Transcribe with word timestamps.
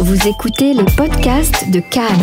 Vous 0.00 0.28
écoutez 0.28 0.74
les 0.74 0.84
podcasts 0.96 1.68
de 1.70 1.80
Cannes, 1.80 2.22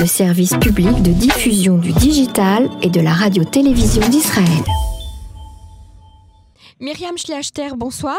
le 0.00 0.06
service 0.06 0.56
public 0.56 1.02
de 1.02 1.12
diffusion 1.12 1.78
du 1.78 1.92
digital 1.92 2.68
et 2.82 2.90
de 2.90 3.00
la 3.00 3.12
radio-télévision 3.12 4.08
d'Israël. 4.08 4.64
Myriam 6.80 7.16
Schliachter, 7.16 7.68
bonsoir. 7.76 8.18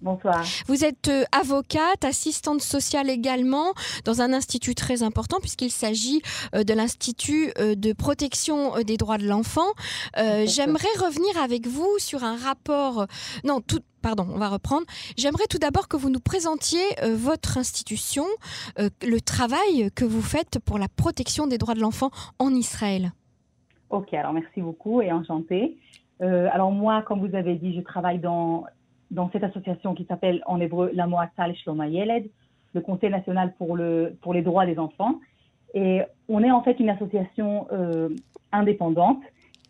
Bonsoir. 0.00 0.42
Vous 0.66 0.82
êtes 0.82 1.08
euh, 1.08 1.24
avocate, 1.30 2.04
assistante 2.04 2.62
sociale 2.62 3.10
également 3.10 3.74
dans 4.06 4.22
un 4.22 4.32
institut 4.32 4.74
très 4.74 5.02
important 5.02 5.38
puisqu'il 5.40 5.70
s'agit 5.70 6.22
euh, 6.54 6.64
de 6.64 6.72
l'Institut 6.72 7.52
euh, 7.58 7.74
de 7.74 7.92
protection 7.92 8.80
des 8.82 8.96
droits 8.96 9.18
de 9.18 9.26
l'enfant. 9.26 9.68
J'aimerais 10.16 10.88
revenir 10.98 11.36
avec 11.42 11.66
vous 11.66 11.98
sur 11.98 12.24
un 12.24 12.36
rapport. 12.36 13.06
Non, 13.44 13.60
tout, 13.60 13.80
pardon, 14.02 14.26
on 14.32 14.38
va 14.38 14.48
reprendre. 14.48 14.84
J'aimerais 15.16 15.46
tout 15.48 15.58
d'abord 15.58 15.88
que 15.88 15.96
vous 15.96 16.10
nous 16.10 16.20
présentiez 16.20 16.82
votre 17.14 17.58
institution, 17.58 18.24
le 18.78 19.20
travail 19.20 19.90
que 19.94 20.04
vous 20.04 20.22
faites 20.22 20.58
pour 20.58 20.78
la 20.78 20.88
protection 20.88 21.46
des 21.46 21.58
droits 21.58 21.74
de 21.74 21.80
l'enfant 21.80 22.10
en 22.38 22.50
Israël. 22.50 23.12
Ok, 23.90 24.14
alors 24.14 24.32
merci 24.32 24.60
beaucoup 24.60 25.02
et 25.02 25.12
enchantée. 25.12 25.76
alors 26.20 26.70
moi, 26.72 27.02
comme 27.02 27.26
vous 27.26 27.34
avez 27.34 27.54
dit, 27.56 27.74
je 27.74 27.80
travaille 27.80 28.18
dans 28.18 28.64
dans 29.10 29.30
cette 29.30 29.44
association 29.44 29.94
qui 29.94 30.04
s'appelle 30.04 30.42
en 30.46 30.60
hébreu 30.60 30.90
la 30.94 31.06
Moatzal 31.06 31.54
Shloma 31.56 31.88
Yeled, 31.88 32.30
le 32.72 32.80
Conseil 32.80 33.10
national 33.10 33.54
pour, 33.58 33.76
le, 33.76 34.16
pour 34.22 34.32
les 34.32 34.42
droits 34.42 34.66
des 34.66 34.78
enfants. 34.78 35.20
Et 35.74 36.02
on 36.28 36.42
est 36.42 36.50
en 36.50 36.62
fait 36.62 36.78
une 36.80 36.90
association 36.90 37.66
euh, 37.72 38.08
indépendante 38.52 39.22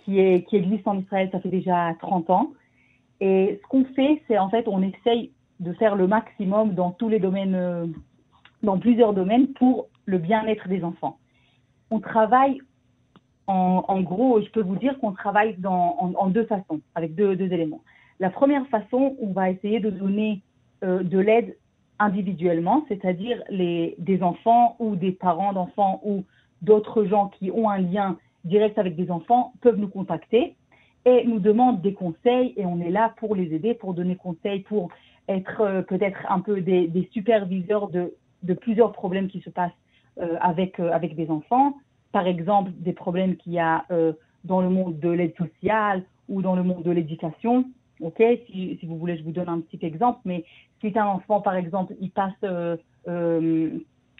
qui, 0.04 0.18
est, 0.18 0.46
qui 0.48 0.56
existe 0.56 0.86
en 0.86 0.98
Israël, 0.98 1.28
ça 1.32 1.40
fait 1.40 1.48
déjà 1.48 1.94
30 2.00 2.30
ans. 2.30 2.50
Et 3.20 3.60
ce 3.62 3.68
qu'on 3.68 3.84
fait, 3.84 4.22
c'est 4.26 4.38
en 4.38 4.48
fait, 4.48 4.66
on 4.66 4.82
essaye 4.82 5.30
de 5.60 5.72
faire 5.74 5.94
le 5.94 6.06
maximum 6.06 6.74
dans 6.74 6.90
tous 6.90 7.08
les 7.08 7.18
domaines, 7.18 7.54
euh, 7.54 7.86
dans 8.62 8.78
plusieurs 8.78 9.12
domaines 9.12 9.48
pour 9.48 9.88
le 10.06 10.18
bien-être 10.18 10.68
des 10.68 10.82
enfants. 10.82 11.18
On 11.90 12.00
travaille, 12.00 12.60
en, 13.46 13.84
en, 13.86 14.00
gros, 14.00 14.40
je 14.40 14.48
peux 14.50 14.62
vous 14.62 14.76
dire 14.76 14.98
qu'on 15.00 15.12
travaille 15.12 15.56
en, 15.64 16.30
deux 16.30 16.46
façons, 16.46 16.80
avec 16.94 17.14
deux, 17.14 17.36
deux 17.36 17.52
éléments. 17.52 17.82
La 18.20 18.30
première 18.30 18.66
façon, 18.68 19.16
on 19.20 19.32
va 19.32 19.50
essayer 19.50 19.80
de 19.80 19.90
donner 19.90 20.42
euh, 20.82 21.02
de 21.02 21.18
l'aide 21.18 21.56
individuellement, 21.98 22.84
c'est-à-dire 22.88 23.42
des 23.50 24.18
enfants 24.22 24.76
ou 24.78 24.96
des 24.96 25.12
parents 25.12 25.52
d'enfants 25.52 26.00
ou 26.04 26.24
d'autres 26.62 27.04
gens 27.04 27.28
qui 27.28 27.50
ont 27.50 27.68
un 27.68 27.78
lien 27.78 28.16
direct 28.44 28.78
avec 28.78 28.96
des 28.96 29.10
enfants 29.10 29.52
peuvent 29.60 29.76
nous 29.76 29.88
contacter 29.88 30.56
et 31.04 31.24
nous 31.26 31.38
demandent 31.38 31.80
des 31.80 31.94
conseils 31.94 32.54
et 32.56 32.66
on 32.66 32.80
est 32.80 32.90
là 32.90 33.14
pour 33.16 33.34
les 33.34 33.54
aider, 33.54 33.74
pour 33.74 33.94
donner 33.94 34.16
conseils, 34.16 34.60
pour 34.60 34.90
être 35.28 35.60
euh, 35.60 35.82
peut-être 35.82 36.20
un 36.28 36.40
peu 36.40 36.60
des, 36.60 37.08
superviseurs 37.12 37.88
de, 37.88 38.14
plusieurs 38.54 38.92
problèmes 38.92 39.28
qui 39.28 39.40
se 39.40 39.50
passent 39.50 39.70
euh, 40.18 40.36
avec, 40.40 40.78
avec 40.80 41.14
des 41.14 41.30
enfants. 41.30 41.76
Par 42.12 42.26
exemple, 42.26 42.72
des 42.76 42.92
problèmes 42.92 43.36
qu'il 43.36 43.52
y 43.52 43.60
a 43.60 43.84
dans 44.44 44.60
le 44.60 44.68
monde 44.68 44.98
de 44.98 45.10
l'aide 45.10 45.36
sociale 45.36 46.02
ou 46.28 46.42
dans 46.42 46.56
le 46.56 46.62
monde 46.62 46.82
de 46.82 46.90
l'éducation. 46.90 47.64
Ok, 48.00 48.22
si, 48.46 48.76
si, 48.80 48.86
vous 48.86 48.96
voulez, 48.96 49.18
je 49.18 49.22
vous 49.22 49.32
donne 49.32 49.48
un 49.48 49.60
petit 49.60 49.84
exemple, 49.84 50.20
mais 50.24 50.44
si 50.80 50.98
un 50.98 51.06
enfant, 51.06 51.40
par 51.40 51.54
exemple, 51.54 51.94
il 52.00 52.10
passe 52.10 52.32
euh, 52.44 52.76
euh, 53.08 53.70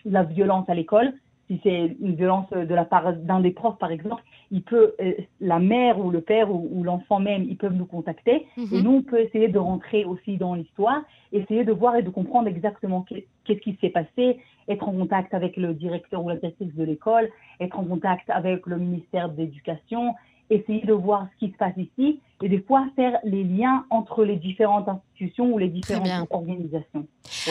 la 0.05 0.23
violence 0.23 0.69
à 0.69 0.75
l'école, 0.75 1.15
si 1.51 1.61
c'est 1.65 1.97
une 2.01 2.15
violence 2.15 2.49
de 2.51 2.75
la 2.75 2.85
part 2.85 3.13
d'un 3.13 3.41
des 3.41 3.51
profs, 3.51 3.79
par 3.79 3.91
exemple, 3.91 4.23
il 4.53 4.63
peut, 4.63 4.95
euh, 5.01 5.15
la 5.41 5.59
mère 5.59 5.99
ou 5.99 6.13
le 6.13 6.21
père 6.21 6.49
ou, 6.55 6.85
l'enfant 6.85 7.19
même, 7.19 7.43
ils 7.43 7.57
peuvent 7.57 7.75
nous 7.75 7.87
contacter. 7.87 8.47
Et 8.57 8.77
mhm. 8.77 8.83
nous, 8.83 8.91
on 8.91 9.03
peut 9.03 9.19
essayer 9.19 9.49
de 9.49 9.59
rentrer 9.59 10.05
aussi 10.05 10.37
dans 10.37 10.55
l'histoire, 10.55 11.03
essayer 11.33 11.65
de 11.65 11.73
voir 11.73 11.97
et 11.97 12.03
de 12.03 12.11
comprendre 12.11 12.47
exactement 12.47 13.05
qu'est-ce 13.45 13.61
qui 13.61 13.77
s'est 13.81 13.91
passé, 13.91 14.39
être 14.69 14.89
en 14.89 14.93
contact 14.93 15.35
avec 15.35 15.57
le 15.57 15.75
directeur 15.75 16.25
ou 16.25 16.29
la 16.29 16.37
directrice 16.37 16.73
de 16.73 16.85
l'école, 16.85 17.29
être 17.59 17.77
en 17.77 17.85
contact 17.85 18.31
avec 18.31 18.65
le 18.67 18.79
ministère 18.79 19.29
de 19.29 19.39
l'Éducation, 19.39 20.15
essayer 20.51 20.87
de 20.87 20.93
voir 20.93 21.27
ce 21.33 21.47
qui 21.47 21.53
se 21.53 21.59
passe 21.59 21.77
ici 21.77 22.21
et 22.43 22.49
des 22.49 22.61
fois 22.61 22.87
faire 22.97 23.19
les 23.25 23.45
liens 23.45 23.85
entre 23.91 24.25
les 24.25 24.37
différentes 24.37 24.89
institutions 24.89 25.53
ou 25.53 25.59
les 25.59 25.69
différentes 25.69 26.27
organisations. 26.31 27.07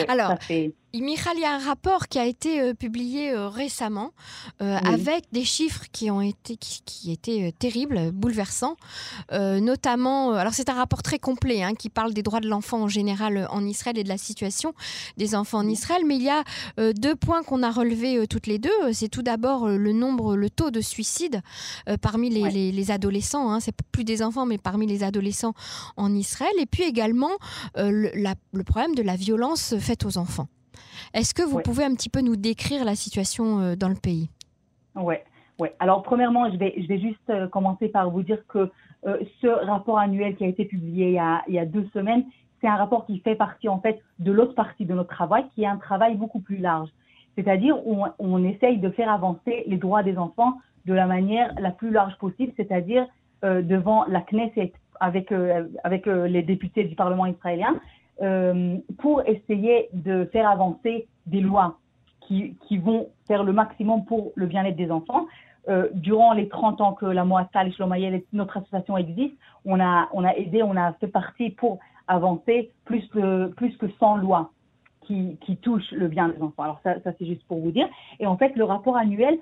Alors, 0.08 0.34
Michal, 0.92 1.34
il 1.36 1.42
y 1.42 1.44
a 1.44 1.54
un 1.54 1.58
rapport 1.58 2.08
qui 2.08 2.18
a 2.18 2.26
été 2.26 2.60
euh, 2.60 2.74
publié 2.74 3.30
euh, 3.30 3.48
récemment 3.48 4.10
euh, 4.60 4.76
avec 4.78 5.24
des 5.30 5.44
chiffres 5.44 5.84
qui 5.92 6.10
ont 6.10 6.20
été 6.20 6.56
qui, 6.56 7.12
étaient 7.12 7.52
terribles, 7.56 8.10
bouleversants, 8.10 8.76
notamment. 9.30 10.32
alors 10.32 10.52
c'est 10.52 10.68
un 10.68 10.74
rapport 10.74 11.02
très 11.02 11.18
complet 11.18 11.62
hein, 11.62 11.74
qui 11.74 11.88
parle 11.88 12.12
des 12.12 12.22
droits 12.22 12.40
de 12.40 12.48
l'enfant 12.48 12.82
en 12.82 12.88
général 12.88 13.46
en 13.50 13.64
Israël 13.64 13.98
et 13.98 14.04
de 14.04 14.08
la 14.08 14.18
situation 14.18 14.74
des 15.16 15.34
enfants 15.34 15.58
en 15.58 15.68
Israël. 15.68 16.02
Mais 16.06 16.16
il 16.16 16.22
y 16.22 16.30
a 16.30 16.44
deux 16.92 17.14
points 17.14 17.42
qu'on 17.42 17.62
a 17.62 17.70
relevés 17.70 18.26
toutes 18.26 18.46
les 18.46 18.58
deux. 18.58 18.92
C'est 18.92 19.08
tout 19.08 19.22
d'abord 19.22 19.68
le 19.68 19.92
nombre, 19.92 20.36
le 20.36 20.50
taux 20.50 20.70
de 20.70 20.80
suicide 20.80 21.42
parmi 22.00 22.30
les, 22.30 22.90
adolescents. 22.90 23.50
Hein. 23.50 23.60
c'est 23.60 23.74
plus 23.92 24.04
des 24.04 24.22
enfants, 24.22 24.46
mais 24.46 24.58
parmi 24.58 24.79
les 24.86 25.02
adolescents 25.02 25.54
en 25.96 26.14
Israël. 26.14 26.52
Et 26.60 26.66
puis 26.66 26.84
également 26.84 27.30
le, 27.76 28.10
le 28.52 28.64
problème 28.64 28.94
de 28.94 29.02
la 29.02 29.16
violence 29.16 29.76
faite 29.78 30.04
aux 30.04 30.18
enfants. 30.18 30.48
Est-ce 31.12 31.34
que 31.34 31.42
vous 31.42 31.60
pouvez 31.60 31.84
un 31.84 31.94
petit 31.94 32.08
peu 32.08 32.20
nous 32.20 32.36
décrire 32.36 32.84
la 32.84 32.94
situation 32.94 33.60
euh, 33.60 33.76
dans 33.76 33.88
le 33.88 33.96
pays? 33.96 34.30
Oui. 34.94 35.14
Ouais. 35.58 35.74
Alors, 35.78 36.02
premièrement, 36.02 36.50
je 36.50 36.56
vais, 36.56 36.74
je 36.78 36.86
vais 36.86 37.00
juste 37.00 37.18
euh, 37.28 37.48
commencer 37.48 37.88
par 37.88 38.10
vous 38.10 38.22
dire 38.22 38.38
que 38.48 38.70
euh, 39.06 39.18
ce 39.42 39.46
rapport 39.46 39.98
annuel 39.98 40.36
qui 40.36 40.44
a 40.44 40.46
été 40.46 40.64
publié 40.64 41.08
il 41.08 41.14
y 41.14 41.18
a, 41.18 41.42
il 41.48 41.54
y 41.54 41.58
a 41.58 41.66
deux 41.66 41.86
semaines, 41.92 42.24
c'est 42.60 42.68
un 42.68 42.76
rapport 42.76 43.06
qui 43.06 43.18
fait 43.20 43.34
partie, 43.34 43.68
en 43.68 43.80
fait, 43.80 44.00
de 44.18 44.32
l'autre 44.32 44.54
partie 44.54 44.84
de 44.84 44.94
notre 44.94 45.10
travail, 45.10 45.44
qui 45.54 45.64
est 45.64 45.66
un 45.66 45.76
travail 45.76 46.14
beaucoup 46.16 46.40
plus 46.40 46.58
large. 46.58 46.88
C'est-à-dire, 47.36 47.76
on, 47.86 48.06
on 48.18 48.44
essaye 48.44 48.78
de 48.78 48.90
faire 48.90 49.10
avancer 49.10 49.64
les 49.66 49.76
droits 49.76 50.02
des 50.02 50.16
enfants 50.16 50.54
de 50.86 50.94
la 50.94 51.06
manière 51.06 51.52
la 51.58 51.70
plus 51.70 51.90
large 51.90 52.16
possible, 52.18 52.52
c'est-à-dire 52.56 53.06
devant 53.42 54.04
la 54.06 54.20
Knesset, 54.20 54.72
avec, 55.00 55.32
avec 55.84 56.06
les 56.06 56.42
députés 56.42 56.84
du 56.84 56.94
Parlement 56.94 57.26
israélien, 57.26 57.80
euh, 58.22 58.76
pour 58.98 59.22
essayer 59.26 59.88
de 59.94 60.26
faire 60.26 60.48
avancer 60.50 61.08
des 61.24 61.40
lois 61.40 61.78
qui, 62.20 62.54
qui, 62.68 62.76
vont 62.76 63.08
faire 63.26 63.44
le 63.44 63.54
maximum 63.54 64.04
pour 64.04 64.32
le 64.34 64.44
bien-être 64.44 64.76
des 64.76 64.90
enfants. 64.90 65.26
Euh, 65.68 65.88
durant 65.94 66.34
les 66.34 66.48
30 66.48 66.82
ans 66.82 66.92
que 66.92 67.06
la 67.06 67.24
Moassal 67.24 67.68
et 67.68 68.26
notre 68.34 68.58
association 68.58 68.98
existe, 68.98 69.34
on 69.64 69.80
a, 69.80 70.08
on 70.12 70.24
a 70.24 70.34
aidé, 70.34 70.62
on 70.62 70.76
a 70.76 70.92
fait 70.94 71.08
partie 71.08 71.48
pour 71.48 71.78
avancer 72.08 72.70
plus, 72.84 73.06
que, 73.08 73.46
plus 73.48 73.74
que 73.78 73.86
100 73.98 74.16
lois 74.16 74.50
qui, 75.06 75.38
qui 75.40 75.56
touchent 75.56 75.92
le 75.92 76.08
bien 76.08 76.28
des 76.28 76.42
enfants. 76.42 76.64
Alors 76.64 76.80
ça 76.84 76.96
c'est 77.02 77.26
juste 77.26 77.46
pour 77.46 77.60
vous 77.60 77.70
dire. 77.70 77.88
Et 78.18 78.26
en 78.26 78.36
fait, 78.36 78.54
le 78.54 78.64
rapport 78.64 78.98
annuel, 78.98 79.38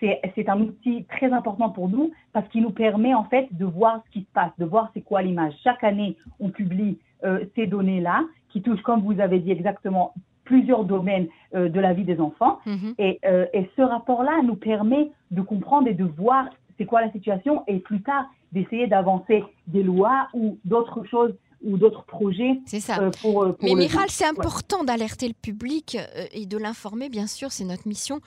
c'est 0.00 0.48
un 0.48 0.60
outil 0.60 1.04
très 1.04 1.32
important 1.32 1.70
pour 1.70 1.88
nous 1.88 2.12
parce 2.32 2.48
qu'il 2.48 2.62
nous 2.62 2.70
permet 2.70 3.14
en 3.14 3.24
fait 3.24 3.48
de 3.52 3.64
voir 3.64 4.02
ce 4.06 4.10
qui 4.12 4.20
se 4.20 4.32
passe, 4.32 4.50
de 4.58 4.64
voir 4.64 4.90
c'est 4.94 5.02
quoi 5.02 5.22
l'image. 5.22 5.54
Chaque 5.62 5.84
année, 5.84 6.16
on 6.40 6.50
publie 6.50 6.98
euh, 7.24 7.44
ces 7.54 7.66
données-là 7.66 8.24
qui 8.50 8.62
touchent, 8.62 8.82
comme 8.82 9.02
vous 9.02 9.20
avez 9.20 9.38
dit 9.38 9.50
exactement, 9.50 10.14
plusieurs 10.44 10.84
domaines 10.84 11.28
euh, 11.54 11.68
de 11.68 11.80
la 11.80 11.92
vie 11.92 12.04
des 12.04 12.20
enfants. 12.20 12.60
Mm-hmm. 12.66 12.94
et, 12.98 13.18
euh, 13.24 13.46
et, 13.52 13.68
ce 13.76 13.82
rapport-là 13.82 14.42
nous 14.42 14.56
permet 14.56 15.10
de 15.30 15.42
comprendre 15.42 15.88
et 15.88 15.94
de 15.94 16.04
voir 16.04 16.48
c'est 16.78 16.84
quoi 16.84 17.00
la 17.00 17.10
situation 17.12 17.64
et 17.66 17.78
plus 17.78 18.02
tard 18.02 18.26
d'essayer 18.52 18.86
d'avancer 18.86 19.44
des 19.66 19.82
lois 19.82 20.28
ou 20.34 20.58
d'autres 20.64 21.04
choses 21.04 21.34
ou 21.62 21.76
d'autres 21.76 22.04
projets. 22.04 22.60
C'est 22.66 22.80
ça. 22.80 22.98
Euh, 23.00 23.10
pour, 23.22 23.42
euh, 23.42 23.56
Mais 23.62 23.74
Miral, 23.74 24.08
c'est 24.08 24.26
important 24.26 24.84
d'alerter 24.84 25.28
le 25.28 25.34
public 25.34 25.96
euh, 25.96 26.24
et 26.32 26.46
de 26.46 26.58
l'informer, 26.58 27.08
bien 27.08 27.26
sûr, 27.26 27.52
c'est 27.52 27.64
notre 27.64 27.88
mission, 27.88 28.20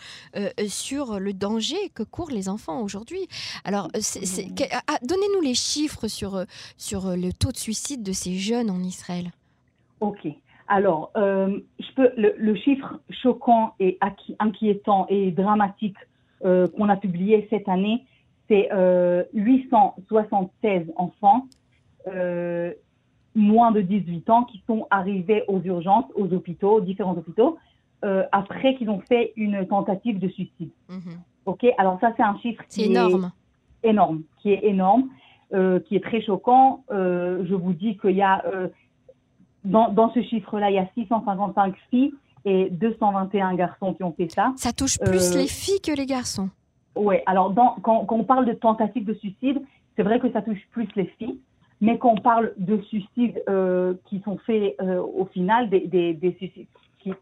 sur 0.67 1.19
le 1.19 1.33
danger 1.33 1.89
que 1.93 2.03
courent 2.03 2.31
les 2.31 2.49
enfants 2.49 2.81
aujourd'hui. 2.81 3.27
Alors, 3.63 3.87
ah, 3.93 4.97
donnez-nous 5.03 5.41
les 5.41 5.53
chiffres 5.53 6.07
sur, 6.07 6.43
sur 6.77 7.15
le 7.15 7.31
taux 7.31 7.51
de 7.51 7.57
suicide 7.57 8.03
de 8.03 8.11
ces 8.11 8.35
jeunes 8.35 8.69
en 8.69 8.79
Israël. 8.79 9.31
Ok. 9.99 10.27
Alors, 10.67 11.11
je 11.15 11.93
peux, 11.95 12.11
le, 12.15 12.35
le, 12.37 12.55
chiffre 12.55 12.99
choquant 13.09 13.73
et 13.79 13.97
inquiétant 14.39 15.07
et 15.09 15.31
dramatique 15.31 15.97
qu'on 16.41 16.89
a 16.89 16.95
publié 16.95 17.47
cette 17.49 17.67
année, 17.67 18.05
c'est 18.47 18.69
876 19.33 20.91
enfants 20.95 21.47
moins 23.59 23.71
de 23.71 23.81
18 23.81 24.29
ans 24.29 24.43
qui 24.45 24.63
sont 24.67 24.87
arrivés 24.89 25.43
aux 25.49 25.61
urgences, 25.61 26.05
aux 26.15 26.31
hôpitaux, 26.33 26.79
différents 26.79 27.17
hôpitaux, 27.21 27.57
euh, 28.05 28.23
après 28.31 28.75
qu'ils 28.75 28.89
ont 28.89 29.01
fait 29.01 29.33
une 29.35 29.67
tentative 29.67 30.17
de 30.19 30.29
suicide. 30.29 30.71
Mhm. 30.87 31.15
Ok, 31.45 31.65
alors 31.77 31.99
ça 31.99 32.13
c'est 32.15 32.23
un 32.23 32.37
chiffre 32.39 32.63
qui 32.69 32.83
énorme. 32.83 33.31
est 33.83 33.89
énorme, 33.89 34.21
qui 34.39 34.51
est 34.53 34.63
énorme, 34.63 35.09
euh, 35.53 35.81
qui 35.81 35.97
est 35.97 36.03
très 36.09 36.21
choquant. 36.21 36.83
Euh, 36.91 37.43
je 37.49 37.55
vous 37.55 37.73
dis 37.73 37.97
qu'il 37.97 38.15
y 38.15 38.21
a 38.21 38.37
dans, 39.65 39.91
dans, 39.91 40.09
ce 40.13 40.21
chiffre-là, 40.21 40.69
il 40.71 40.75
y 40.75 40.79
a 40.79 40.87
655 40.93 41.75
filles 41.89 42.13
et 42.45 42.69
221 42.69 43.55
garçons 43.55 43.93
qui 43.93 44.03
ont 44.03 44.13
fait 44.13 44.31
ça. 44.31 44.53
Ça 44.55 44.71
touche 44.71 44.97
plus 44.97 45.35
les 45.35 45.47
filles 45.47 45.81
que 45.81 45.91
les 45.91 46.05
garçons. 46.05 46.49
Oui, 46.95 47.15
alors 47.25 47.49
dans, 47.51 47.75
quand, 47.83 48.05
quand, 48.05 48.15
on 48.15 48.23
parle 48.23 48.45
de 48.45 48.53
tentative 48.53 49.05
de 49.05 49.13
suicide, 49.15 49.61
c'est 49.95 50.03
vrai 50.03 50.21
que 50.21 50.31
ça 50.31 50.41
touche 50.41 50.65
plus 50.71 50.87
les 50.95 51.07
filles. 51.17 51.39
Mais 51.81 51.97
quand 51.97 52.11
on 52.11 52.21
parle 52.21 52.53
de 52.57 52.77
suicides 52.81 53.41
euh, 53.47 53.93
qui 54.05 54.19
sont 54.21 54.37
faits 54.39 54.75
euh, 54.81 55.01
au 55.01 55.25
final, 55.25 55.69
des, 55.69 55.87
des, 55.87 56.13
des, 56.13 56.33
suicides 56.33 56.67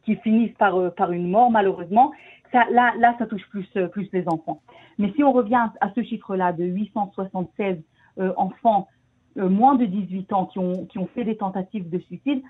qui, 0.03 0.15
finissent 0.17 0.55
par, 0.57 0.93
par 0.95 1.11
une 1.11 1.29
mort, 1.29 1.51
malheureusement, 1.51 2.11
ça, 2.51 2.63
là, 2.71 2.93
là, 2.97 3.15
ça 3.19 3.27
touche 3.27 3.47
plus, 3.49 3.67
plus 3.91 4.09
les 4.11 4.27
enfants. 4.27 4.61
Mais 4.97 5.11
si 5.13 5.23
on 5.23 5.31
revient 5.31 5.67
à 5.79 5.91
ce 5.93 6.01
chiffre-là 6.01 6.53
de 6.53 6.63
876 6.63 7.77
enfants 8.35 8.87
moins 9.35 9.75
de 9.75 9.85
18 9.85 10.33
ans 10.33 10.45
qui 10.47 10.57
ont, 10.57 10.87
qui 10.87 10.97
ont 10.97 11.07
fait 11.13 11.23
des 11.23 11.37
tentatives 11.37 11.87
de 11.89 11.99
suicide, 11.99 12.41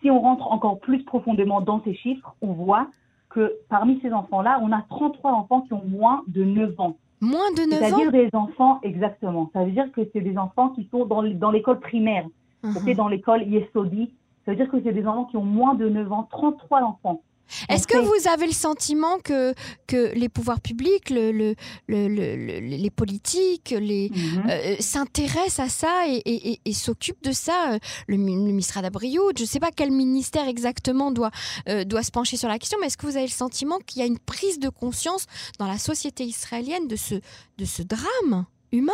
si 0.00 0.10
on 0.10 0.20
rentre 0.20 0.52
encore 0.52 0.78
plus 0.78 1.02
profondément 1.04 1.60
dans 1.60 1.82
ces 1.82 1.94
chiffres, 1.94 2.34
on 2.42 2.52
voit 2.52 2.88
que 3.30 3.56
parmi 3.68 4.00
ces 4.00 4.12
enfants-là, 4.12 4.60
on 4.62 4.72
a 4.72 4.82
33 4.82 5.32
enfants 5.32 5.62
qui 5.62 5.72
ont 5.72 5.84
moins 5.84 6.22
de 6.28 6.44
9 6.44 6.78
ans. 6.80 6.96
Moins 7.20 7.50
de 7.52 7.70
9 7.70 7.82
ans 7.82 7.86
C'est-à-dire 7.86 8.12
des 8.12 8.30
enfants, 8.32 8.78
exactement. 8.82 9.50
Ça 9.52 9.64
veut 9.64 9.70
dire 9.70 9.90
que 9.92 10.02
c'est 10.12 10.20
des 10.20 10.36
enfants 10.36 10.70
qui 10.70 10.88
sont 10.90 11.06
dans, 11.06 11.22
dans 11.22 11.50
l'école 11.50 11.80
primaire, 11.80 12.26
uh 12.62 12.94
dans 12.94 13.08
l'école 13.08 13.42
Yesodi. 13.42 14.12
Ça 14.44 14.52
veut 14.52 14.56
dire 14.56 14.70
que 14.70 14.80
c'est 14.82 14.92
des 14.92 15.06
enfants 15.06 15.24
qui 15.24 15.36
ont 15.36 15.44
moins 15.44 15.74
de 15.74 15.88
9 15.88 16.12
ans, 16.12 16.28
33 16.30 16.82
enfants. 16.82 17.22
Est-ce 17.68 17.86
que 17.86 17.96
vous 17.98 18.28
avez 18.28 18.46
le 18.46 18.52
sentiment 18.52 19.18
que, 19.18 19.54
que 19.86 20.12
les 20.14 20.28
pouvoirs 20.28 20.60
publics, 20.60 21.10
le, 21.10 21.30
le, 21.30 21.54
les 21.88 22.90
politiques, 22.90 23.74
les, 23.78 24.10
mhm. 24.10 24.50
euh, 24.50 24.76
s'intéressent 24.80 25.60
à 25.60 25.68
ça 25.68 26.04
et, 26.08 26.60
et, 26.64 26.72
s'occupent 26.72 27.22
de 27.22 27.32
ça 27.32 27.72
euh, 27.72 27.78
Le, 28.06 28.16
ministère 28.16 28.82
d'Abrioud, 28.82 29.36
je 29.36 29.42
ne 29.42 29.48
sais 29.48 29.60
pas 29.60 29.70
quel 29.74 29.90
ministère 29.90 30.48
exactement 30.48 31.10
doit, 31.10 31.30
euh, 31.68 31.84
doit 31.84 32.02
se 32.02 32.10
pencher 32.10 32.36
sur 32.36 32.48
la 32.48 32.58
question, 32.58 32.78
mais 32.80 32.88
est-ce 32.88 32.96
que 32.96 33.06
vous 33.06 33.16
avez 33.16 33.26
le 33.26 33.30
sentiment 33.30 33.78
qu'il 33.86 34.00
y 34.00 34.02
a 34.02 34.06
une 34.06 34.18
prise 34.18 34.58
de 34.58 34.68
conscience 34.68 35.26
dans 35.58 35.66
la 35.66 35.78
société 35.78 36.24
israélienne 36.24 36.88
de 36.88 36.96
ce, 36.96 37.14
de 37.58 37.64
ce 37.64 37.82
drame 37.82 38.46
humain? 38.72 38.92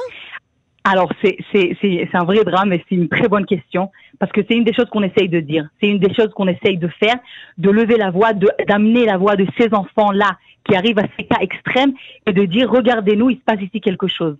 Alors, 0.84 1.12
c'est 1.22 2.08
un 2.12 2.24
vrai 2.24 2.42
drame 2.44 2.72
et 2.72 2.84
c'est 2.88 2.96
une 2.96 3.08
très 3.08 3.28
bonne 3.28 3.46
question 3.46 3.90
parce 4.18 4.32
que 4.32 4.40
c'est 4.48 4.54
une 4.56 4.64
des 4.64 4.72
choses 4.72 4.90
qu'on 4.90 5.02
essaye 5.02 5.28
de 5.28 5.38
dire. 5.38 5.68
C'est 5.80 5.88
une 5.88 6.00
des 6.00 6.12
choses 6.12 6.30
qu'on 6.34 6.48
essaye 6.48 6.76
de 6.76 6.88
faire, 6.88 7.16
de 7.58 7.70
lever 7.70 7.96
la 7.96 8.10
voix, 8.10 8.32
d'amener 8.32 9.04
la 9.04 9.16
voix 9.16 9.36
de 9.36 9.46
ces 9.56 9.72
enfants-là 9.72 10.38
qui 10.64 10.74
arrivent 10.74 10.98
à 10.98 11.06
ces 11.16 11.24
cas 11.24 11.38
extrêmes 11.40 11.92
et 12.26 12.32
de 12.32 12.44
dire, 12.44 12.70
regardez-nous, 12.70 13.30
il 13.30 13.36
se 13.36 13.42
passe 13.42 13.60
ici 13.60 13.80
quelque 13.80 14.08
chose. 14.08 14.36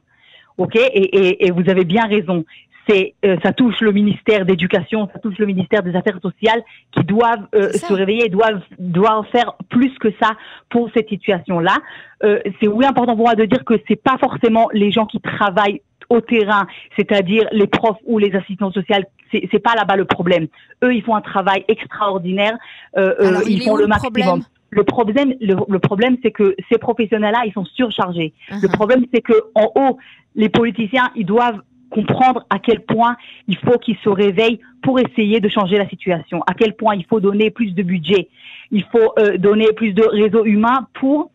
OK? 0.59 0.75
Et, 0.75 0.81
et, 0.81 1.47
et 1.47 1.51
vous 1.53 1.69
avez 1.71 1.85
bien 1.85 2.07
raison. 2.07 2.45
C'est 2.89 3.15
euh, 3.25 3.37
ça 3.45 3.53
touche 3.53 3.81
le 3.81 3.93
ministère 3.93 4.45
d'éducation, 4.45 5.09
ça 5.13 5.21
touche 5.21 5.39
le 5.39 5.47
ministère 5.47 5.85
des 5.85 5.95
affaires 5.95 6.19
sociales 6.21 6.65
qui 6.91 7.05
doivent 7.05 7.47
euh, 7.55 7.71
se 7.71 7.93
réveiller, 7.93 8.29
doivent 8.29 8.61
doivent 8.77 9.25
faire 9.31 9.55
plus 9.69 9.97
que 10.01 10.09
ça 10.21 10.33
pour 10.69 10.91
cette 10.93 11.09
situation-là. 11.09 11.77
Euh, 12.25 12.41
c'est 12.61 12.67
oui 12.67 12.85
important 12.85 13.15
pour 13.15 13.27
moi 13.27 13.37
de 13.37 13.45
dire 13.45 13.65
que 13.65 13.75
c'est 13.87 14.03
pas 14.03 14.19
forcément 14.19 14.69
les 14.73 14.91
gens 14.91 15.07
qui 15.07 15.21
travaillent 15.21 15.81
au 16.13 16.21
terrain, 16.21 16.67
c'est-à-dire 16.97 17.49
les 17.53 17.67
profs 17.67 17.99
ou 18.05 18.19
les 18.19 18.35
assistants 18.35 18.71
sociaux, 18.71 18.97
c'est, 19.31 19.49
c'est 19.51 19.59
pas 19.59 19.75
là-bas 19.75 19.97
le 19.97 20.05
problème. 20.05 20.47
Eux, 20.85 20.95
ils 20.95 21.03
font 21.03 21.17
un 21.17 21.23
travail 21.23 21.65
extraordinaire. 21.69 22.57
Euh, 22.99 23.15
euh 23.21 23.41
ils 23.49 23.63
font 23.63 23.77
le, 23.77 23.87
maximum. 23.87 24.43
Le 24.71 24.85
problème, 24.85 25.35
le, 25.41 25.79
problème, 25.79 26.17
c'est 26.23 26.31
que 26.31 26.55
ces 26.71 26.79
professionnels-là, 26.79 27.43
ils 27.47 27.53
sont 27.53 27.65
surchargés. 27.65 28.35
Le 28.51 28.57
uh-huh. 28.57 28.73
problème, 28.73 29.07
c'est 29.13 29.23
que 29.23 29.33
en 29.55 29.71
haut, 29.75 29.99
les 30.35 30.51
politiciens, 30.51 31.11
ils 31.17 31.27
doivent 31.27 31.61
comprendre 31.89 32.47
à 32.51 32.59
quel 32.59 32.81
point 32.81 33.17
il 33.49 33.57
faut 33.57 33.79
qu'ils 33.79 33.99
se 34.05 34.09
réveillent 34.09 34.61
pour 34.83 34.99
essayer 34.99 35.41
de 35.41 35.49
changer 35.49 35.77
la 35.77 35.89
situation, 35.89 36.43
à 36.47 36.55
quel 36.55 36.75
point 36.75 36.95
il 36.95 37.05
faut 37.05 37.21
donner 37.21 37.51
plus 37.51 37.73
de 37.75 37.83
budget, 37.83 38.29
il 38.71 38.85
faut 38.85 39.13
euh, 39.19 39.37
donner 39.37 39.73
plus 39.73 39.93
de 39.93 40.03
réseaux 40.03 40.45
humains 40.45 40.87
pour 40.95 41.31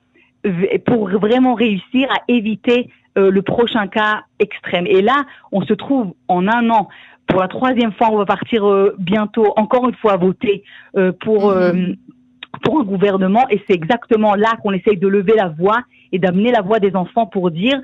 pour 0.85 1.09
vraiment 1.09 1.56
réussir 1.56 2.07
à 2.12 2.19
éviter 2.27 2.89
euh, 3.18 3.31
le 3.31 3.42
prochain 3.42 3.88
cas 3.88 4.24
extrême. 4.40 4.86
Et 4.88 5.02
là, 5.02 5.25
on 5.52 5.62
se 5.62 5.74
trouve 5.74 6.14
en 6.28 6.48
un 6.48 6.69
an. 6.69 6.88
Pour 7.28 7.42
la 7.42 7.48
troisième 7.48 7.92
fois, 7.94 8.10
on 8.12 8.18
va 8.18 8.25
partir 8.25 8.66
euh, 8.66 8.96
bientôt, 9.00 9.54
encore 9.58 9.88
une 9.90 9.96
fois, 9.96 10.18
voter 10.18 10.64
euh, 10.96 11.12
pour, 11.12 11.52
mhm. 11.52 11.96
pour 12.64 12.80
un 12.80 12.84
gouvernement. 12.84 13.46
Et 13.50 13.62
c'est 13.68 13.74
exactement 13.74 14.36
là 14.36 14.56
qu'on 14.62 14.72
essaye 14.72 14.98
de 14.98 15.08
lever 15.08 15.34
la 15.36 15.50
voix 15.50 15.80
et 16.12 16.19
d'amener 16.19 16.52
la 16.52 16.62
voix 16.62 16.80
des 16.80 16.96
enfants 16.96 17.25
pour 17.25 17.52
dire 17.52 17.80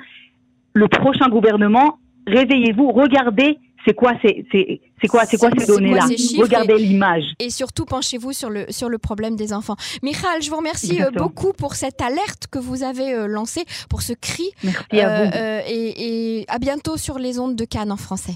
le 0.73 0.87
prochain 0.87 1.29
gouvernement, 1.29 1.97
réveillez-vous, 2.25 2.91
regardez 2.91 3.59
c'est 3.85 3.93
quoi 3.93 4.13
c'est 4.21 4.45
c'est 4.51 5.07
quoi 5.07 5.25
c'est 5.25 5.37
quoi 5.37 5.49
ces 5.57 5.65
données 5.65 5.93
là 5.93 6.05
regardez 6.39 6.77
l'image. 6.77 7.23
et 7.39 7.49
surtout 7.49 7.85
penchez-vous 7.85 8.33
sur 8.33 8.49
le 8.49 8.65
sur 8.69 8.89
le 8.89 8.97
problème 8.97 9.35
des 9.35 9.53
enfants. 9.53 9.75
Michal 10.01 10.41
je 10.41 10.49
vous 10.49 10.57
remercie 10.57 11.01
euh, 11.01 11.11
beaucoup 11.11 11.53
pour 11.53 11.75
cette 11.75 12.01
alerte 12.01 12.47
que 12.49 12.59
vous 12.59 12.83
avez 12.83 13.13
euh, 13.13 13.27
lancée 13.27 13.65
pour 13.89 14.01
ce 14.01 14.13
cri 14.13 14.49
merci 14.63 14.99
à 14.99 15.25
vous. 15.25 15.31
euh, 15.35 15.61
et, 15.67 16.39
et 16.39 16.45
à 16.47 16.59
bientôt 16.59 16.97
sur 16.97 17.19
les 17.19 17.39
ondes 17.39 17.55
de 17.55 17.65
Cannes 17.65 17.91
en 17.91 17.97
français. 17.97 18.33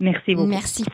Merci 0.00 0.34
beaucoup. 0.34 0.48
Merci 0.48 0.84